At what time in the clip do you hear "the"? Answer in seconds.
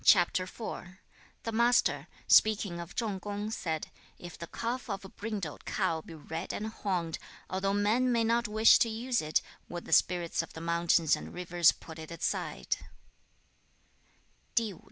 1.43-1.51, 4.35-4.47, 9.85-9.93, 10.53-10.59